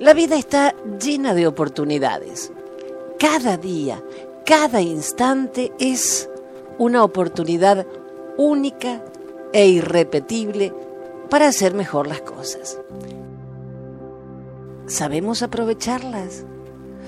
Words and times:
La 0.00 0.14
vida 0.14 0.36
está 0.36 0.76
llena 1.00 1.34
de 1.34 1.48
oportunidades. 1.48 2.52
Cada 3.18 3.56
día, 3.56 4.00
cada 4.46 4.80
instante 4.80 5.72
es 5.80 6.30
una 6.78 7.02
oportunidad 7.02 7.84
única 8.36 9.02
e 9.52 9.66
irrepetible 9.66 10.72
para 11.28 11.48
hacer 11.48 11.74
mejor 11.74 12.06
las 12.06 12.20
cosas. 12.20 12.78
¿Sabemos 14.86 15.42
aprovecharlas? 15.42 16.44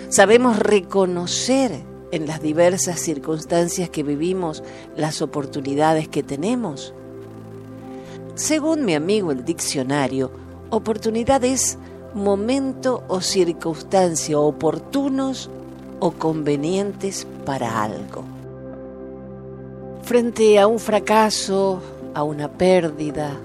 ¿Sabemos 0.08 0.58
reconocer 0.58 1.70
en 2.10 2.26
las 2.26 2.42
diversas 2.42 2.98
circunstancias 2.98 3.88
que 3.88 4.02
vivimos 4.02 4.64
las 4.96 5.22
oportunidades 5.22 6.08
que 6.08 6.24
tenemos? 6.24 6.92
Según 8.34 8.84
mi 8.84 8.96
amigo 8.96 9.30
el 9.30 9.44
diccionario, 9.44 10.32
oportunidad 10.70 11.44
es 11.44 11.78
momento 12.14 13.04
o 13.08 13.20
circunstancia 13.20 14.38
oportunos 14.38 15.50
o 16.00 16.12
convenientes 16.12 17.26
para 17.44 17.82
algo. 17.82 18.24
Frente 20.02 20.58
a 20.58 20.66
un 20.66 20.78
fracaso, 20.78 21.80
a 22.14 22.22
una 22.22 22.48
pérdida, 22.48 23.38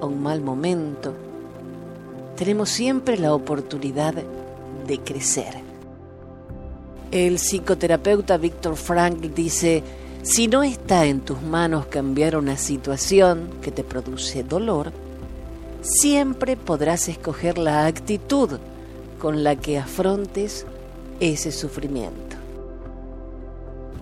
a 0.00 0.06
un 0.06 0.22
mal 0.22 0.40
momento, 0.40 1.12
tenemos 2.36 2.70
siempre 2.70 3.18
la 3.18 3.32
oportunidad 3.34 4.14
de 4.86 4.98
crecer. 4.98 5.54
El 7.10 7.38
psicoterapeuta 7.38 8.36
Víctor 8.36 8.76
Frank 8.76 9.20
dice, 9.20 9.82
si 10.22 10.48
no 10.48 10.64
está 10.64 11.06
en 11.06 11.20
tus 11.20 11.40
manos 11.40 11.86
cambiar 11.86 12.36
una 12.36 12.56
situación 12.56 13.48
que 13.62 13.70
te 13.70 13.84
produce 13.84 14.42
dolor, 14.42 14.92
siempre 15.86 16.56
podrás 16.56 17.08
escoger 17.08 17.58
la 17.58 17.86
actitud 17.86 18.58
con 19.20 19.44
la 19.44 19.56
que 19.56 19.78
afrontes 19.78 20.66
ese 21.20 21.52
sufrimiento. 21.52 22.36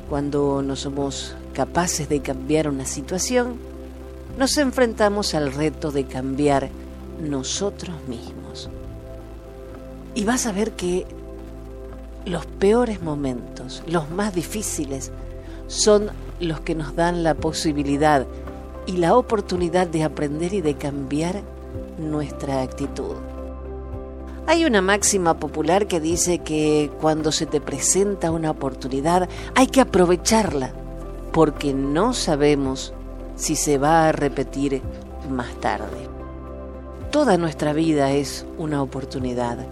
Cuando 0.08 0.62
no 0.62 0.76
somos 0.76 1.34
capaces 1.52 2.08
de 2.08 2.20
cambiar 2.20 2.68
una 2.68 2.86
situación, 2.86 3.56
nos 4.38 4.56
enfrentamos 4.56 5.34
al 5.34 5.52
reto 5.52 5.92
de 5.92 6.04
cambiar 6.04 6.70
nosotros 7.20 7.96
mismos. 8.08 8.70
Y 10.14 10.24
vas 10.24 10.46
a 10.46 10.52
ver 10.52 10.72
que 10.72 11.06
los 12.24 12.46
peores 12.46 13.02
momentos, 13.02 13.82
los 13.86 14.10
más 14.10 14.34
difíciles, 14.34 15.12
son 15.66 16.10
los 16.40 16.60
que 16.60 16.74
nos 16.74 16.96
dan 16.96 17.22
la 17.22 17.34
posibilidad 17.34 18.26
y 18.86 18.96
la 18.96 19.16
oportunidad 19.16 19.86
de 19.86 20.02
aprender 20.02 20.54
y 20.54 20.60
de 20.60 20.74
cambiar 20.74 21.42
nuestra 21.98 22.62
actitud. 22.62 23.16
Hay 24.46 24.66
una 24.66 24.82
máxima 24.82 25.34
popular 25.38 25.86
que 25.86 26.00
dice 26.00 26.38
que 26.38 26.90
cuando 27.00 27.32
se 27.32 27.46
te 27.46 27.60
presenta 27.60 28.30
una 28.30 28.50
oportunidad 28.50 29.28
hay 29.54 29.68
que 29.68 29.80
aprovecharla 29.80 30.72
porque 31.32 31.72
no 31.72 32.12
sabemos 32.12 32.92
si 33.36 33.56
se 33.56 33.78
va 33.78 34.08
a 34.08 34.12
repetir 34.12 34.82
más 35.30 35.54
tarde. 35.60 36.08
Toda 37.10 37.38
nuestra 37.38 37.72
vida 37.72 38.12
es 38.12 38.44
una 38.58 38.82
oportunidad. 38.82 39.66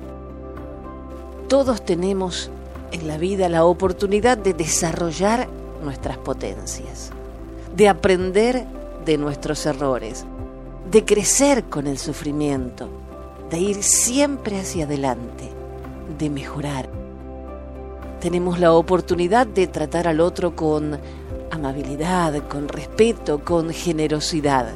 Todos 1.49 1.85
tenemos 1.85 2.51
en 2.93 3.09
la 3.09 3.19
vida 3.19 3.49
la 3.49 3.65
oportunidad 3.65 4.39
de 4.39 4.55
desarrollar 4.55 5.49
nuestras 5.83 6.17
potencias, 6.19 7.11
de 7.77 7.89
aprender 7.89 8.65
de 9.05 9.19
nuestros 9.19 9.67
errores, 9.67 10.25
de 10.93 11.07
crecer 11.07 11.65
con 11.65 11.87
el 11.87 11.97
sufrimiento, 11.97 12.87
de 13.49 13.59
ir 13.59 13.83
siempre 13.83 14.61
hacia 14.61 14.85
adelante, 14.85 15.49
de 16.19 16.29
mejorar. 16.29 16.87
Tenemos 18.21 18.61
la 18.61 18.75
oportunidad 18.75 19.47
de 19.47 19.69
tratar 19.69 20.07
al 20.07 20.21
otro 20.21 20.55
con 20.55 20.99
amabilidad, 21.51 22.47
con 22.47 22.69
respeto, 22.69 23.43
con 23.43 23.71
generosidad. 23.71 24.69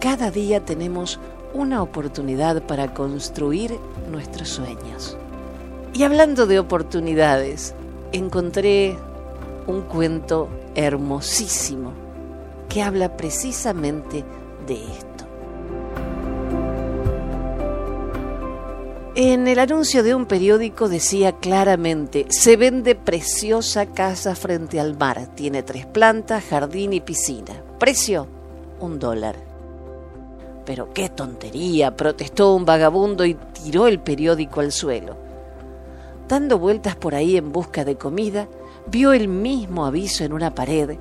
Cada 0.00 0.30
día 0.30 0.64
tenemos 0.64 1.18
una 1.52 1.82
oportunidad 1.82 2.62
para 2.62 2.94
construir 2.94 3.76
nuestros 4.08 4.50
sueños. 4.50 5.16
Y 5.94 6.04
hablando 6.04 6.46
de 6.46 6.60
oportunidades, 6.60 7.74
encontré 8.12 8.96
un 9.66 9.80
cuento 9.80 10.48
hermosísimo 10.76 11.90
que 12.68 12.84
habla 12.84 13.16
precisamente 13.16 14.24
de 14.66 14.74
esto. 14.74 15.06
En 19.14 19.48
el 19.48 19.58
anuncio 19.58 20.02
de 20.02 20.14
un 20.14 20.26
periódico 20.26 20.90
decía 20.90 21.32
claramente, 21.32 22.26
se 22.28 22.58
vende 22.58 22.94
preciosa 22.94 23.86
casa 23.86 24.34
frente 24.34 24.78
al 24.78 24.94
mar, 24.98 25.28
tiene 25.34 25.62
tres 25.62 25.86
plantas, 25.86 26.44
jardín 26.44 26.92
y 26.92 27.00
piscina. 27.00 27.62
Precio, 27.78 28.26
un 28.78 28.98
dólar. 28.98 29.36
Pero 30.66 30.92
qué 30.92 31.08
tontería, 31.08 31.96
protestó 31.96 32.54
un 32.54 32.66
vagabundo 32.66 33.24
y 33.24 33.34
tiró 33.34 33.86
el 33.86 34.00
periódico 34.00 34.60
al 34.60 34.70
suelo. 34.70 35.16
Dando 36.28 36.58
vueltas 36.58 36.96
por 36.96 37.14
ahí 37.14 37.38
en 37.38 37.52
busca 37.52 37.86
de 37.86 37.96
comida, 37.96 38.48
vio 38.86 39.14
el 39.14 39.28
mismo 39.28 39.86
aviso 39.86 40.24
en 40.24 40.34
una 40.34 40.54
pared 40.54 40.98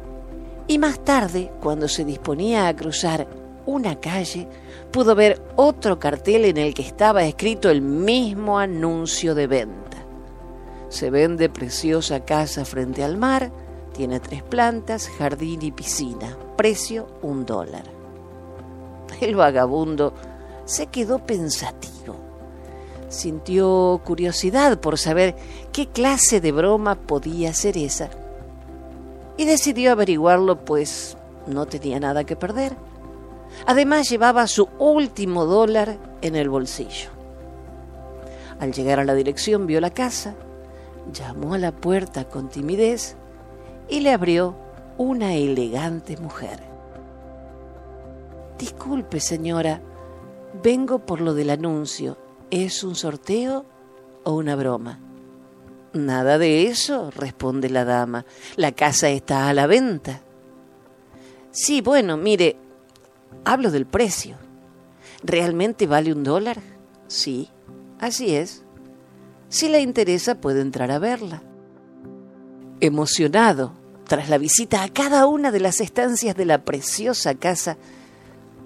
y 0.67 0.79
más 0.79 0.99
tarde, 1.03 1.51
cuando 1.61 1.87
se 1.87 2.05
disponía 2.05 2.67
a 2.67 2.75
cruzar 2.75 3.27
una 3.65 3.99
calle, 3.99 4.47
pudo 4.91 5.15
ver 5.15 5.41
otro 5.55 5.99
cartel 5.99 6.45
en 6.45 6.57
el 6.57 6.73
que 6.73 6.81
estaba 6.81 7.23
escrito 7.25 7.69
el 7.69 7.81
mismo 7.81 8.59
anuncio 8.59 9.35
de 9.35 9.47
venta. 9.47 9.97
Se 10.89 11.09
vende 11.09 11.49
preciosa 11.49 12.21
casa 12.25 12.65
frente 12.65 13.03
al 13.03 13.17
mar, 13.17 13.51
tiene 13.93 14.19
tres 14.19 14.43
plantas, 14.43 15.09
jardín 15.09 15.61
y 15.61 15.71
piscina, 15.71 16.37
precio 16.55 17.07
un 17.21 17.45
dólar. 17.45 17.83
El 19.21 19.35
vagabundo 19.35 20.13
se 20.65 20.87
quedó 20.87 21.19
pensativo. 21.19 22.15
Sintió 23.09 24.01
curiosidad 24.03 24.79
por 24.79 24.97
saber 24.97 25.35
qué 25.71 25.87
clase 25.87 26.41
de 26.41 26.51
broma 26.51 26.95
podía 26.95 27.53
ser 27.53 27.77
esa 27.77 28.09
y 29.37 29.45
decidió 29.45 29.91
averiguarlo 29.91 30.63
pues 30.65 31.17
no 31.47 31.65
tenía 31.65 31.99
nada 31.99 32.23
que 32.23 32.35
perder. 32.35 32.75
Además 33.65 34.09
llevaba 34.09 34.47
su 34.47 34.67
último 34.79 35.45
dólar 35.45 35.97
en 36.21 36.35
el 36.35 36.49
bolsillo. 36.49 37.09
Al 38.59 38.73
llegar 38.73 38.99
a 38.99 39.05
la 39.05 39.13
dirección 39.13 39.67
vio 39.67 39.81
la 39.81 39.89
casa, 39.89 40.35
llamó 41.11 41.53
a 41.53 41.57
la 41.57 41.71
puerta 41.71 42.25
con 42.25 42.49
timidez 42.49 43.15
y 43.89 43.99
le 43.99 44.11
abrió 44.11 44.55
una 44.97 45.33
elegante 45.33 46.17
mujer. 46.17 46.59
Disculpe, 48.57 49.19
señora, 49.19 49.81
vengo 50.63 50.99
por 50.99 51.21
lo 51.21 51.33
del 51.33 51.49
anuncio. 51.49 52.17
¿Es 52.49 52.83
un 52.83 52.95
sorteo 52.95 53.65
o 54.23 54.33
una 54.33 54.55
broma? 54.55 54.99
Nada 55.93 56.37
de 56.37 56.67
eso, 56.67 57.11
responde 57.11 57.69
la 57.69 57.85
dama. 57.85 58.25
La 58.55 58.71
casa 58.71 59.09
está 59.09 59.49
a 59.49 59.53
la 59.53 59.67
venta. 59.67 60.21
Sí, 61.51 61.81
bueno, 61.81 62.17
mire, 62.17 62.57
Hablo 63.43 63.71
del 63.71 63.85
precio. 63.85 64.37
¿Realmente 65.23 65.87
vale 65.87 66.13
un 66.13 66.23
dólar? 66.23 66.59
Sí, 67.07 67.49
así 67.99 68.35
es. 68.35 68.63
Si 69.49 69.69
le 69.69 69.81
interesa 69.81 70.35
puede 70.41 70.61
entrar 70.61 70.91
a 70.91 70.99
verla. 70.99 71.43
Emocionado, 72.79 73.73
tras 74.05 74.29
la 74.29 74.37
visita 74.37 74.83
a 74.83 74.89
cada 74.89 75.27
una 75.27 75.51
de 75.51 75.59
las 75.59 75.81
estancias 75.81 76.35
de 76.35 76.45
la 76.45 76.63
preciosa 76.63 77.35
casa, 77.35 77.77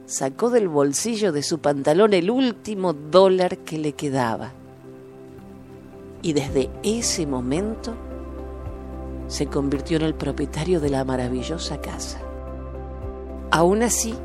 sacó 0.06 0.50
del 0.50 0.68
bolsillo 0.68 1.32
de 1.32 1.44
su 1.44 1.60
pantalón 1.60 2.14
el 2.14 2.32
último 2.32 2.94
dólar 2.94 3.60
que 3.60 3.78
le 3.78 3.94
quedaba. 3.94 4.52
Y 6.22 6.34
desde 6.34 6.70
ese 6.84 7.26
momento 7.26 7.96
se 9.28 9.46
convirtió 9.46 9.98
en 9.98 10.04
el 10.04 10.16
propietario 10.16 10.80
de 10.80 10.90
la 10.90 11.06
maravillosa 11.06 11.80
casa. 11.80 12.20
Aún 13.52 13.84
así, 13.84 14.16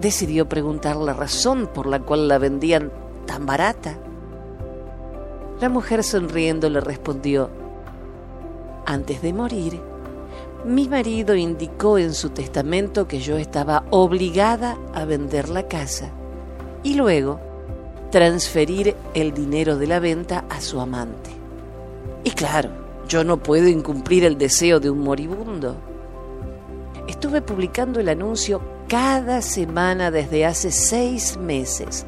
decidió 0.00 0.48
preguntar 0.48 0.96
la 0.96 1.12
razón 1.12 1.68
por 1.72 1.86
la 1.86 2.00
cual 2.00 2.28
la 2.28 2.38
vendían 2.38 2.90
tan 3.26 3.46
barata. 3.46 3.98
La 5.60 5.68
mujer 5.68 6.02
sonriendo 6.02 6.68
le 6.70 6.80
respondió, 6.80 7.50
antes 8.84 9.22
de 9.22 9.32
morir, 9.32 9.80
mi 10.64 10.88
marido 10.88 11.34
indicó 11.34 11.98
en 11.98 12.14
su 12.14 12.30
testamento 12.30 13.06
que 13.06 13.20
yo 13.20 13.36
estaba 13.36 13.84
obligada 13.90 14.78
a 14.94 15.04
vender 15.04 15.48
la 15.48 15.68
casa 15.68 16.10
y 16.82 16.94
luego 16.94 17.40
transferir 18.10 18.94
el 19.14 19.32
dinero 19.32 19.78
de 19.78 19.86
la 19.86 19.98
venta 19.98 20.44
a 20.50 20.60
su 20.60 20.80
amante. 20.80 21.30
Y 22.24 22.30
claro, 22.30 22.70
yo 23.08 23.24
no 23.24 23.38
puedo 23.38 23.68
incumplir 23.68 24.24
el 24.24 24.38
deseo 24.38 24.78
de 24.80 24.90
un 24.90 25.00
moribundo. 25.00 25.76
Estuve 27.08 27.42
publicando 27.42 27.98
el 27.98 28.08
anuncio 28.08 28.60
cada 28.92 29.40
semana 29.40 30.10
desde 30.10 30.44
hace 30.44 30.70
seis 30.70 31.38
meses, 31.38 32.04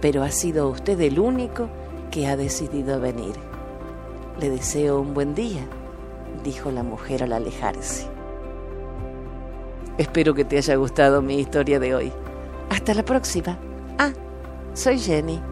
pero 0.00 0.22
ha 0.22 0.30
sido 0.30 0.68
usted 0.68 1.00
el 1.00 1.18
único 1.18 1.68
que 2.12 2.28
ha 2.28 2.36
decidido 2.36 3.00
venir. 3.00 3.34
Le 4.38 4.48
deseo 4.48 5.00
un 5.00 5.14
buen 5.14 5.34
día, 5.34 5.66
dijo 6.44 6.70
la 6.70 6.84
mujer 6.84 7.24
al 7.24 7.32
alejarse. 7.32 8.06
Espero 9.98 10.32
que 10.32 10.44
te 10.44 10.58
haya 10.58 10.76
gustado 10.76 11.22
mi 11.22 11.40
historia 11.40 11.80
de 11.80 11.92
hoy. 11.92 12.12
Hasta 12.70 12.94
la 12.94 13.04
próxima. 13.04 13.58
Ah, 13.98 14.12
soy 14.74 15.00
Jenny. 15.00 15.42